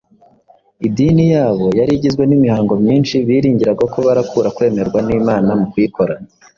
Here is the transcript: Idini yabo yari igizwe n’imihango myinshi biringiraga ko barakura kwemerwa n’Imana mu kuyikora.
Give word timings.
Idini 0.87 1.25
yabo 1.33 1.65
yari 1.79 1.91
igizwe 1.95 2.23
n’imihango 2.25 2.73
myinshi 2.83 3.15
biringiraga 3.27 3.83
ko 3.93 3.99
barakura 4.07 4.53
kwemerwa 4.55 4.99
n’Imana 5.07 5.49
mu 5.59 5.65
kuyikora. 5.71 6.13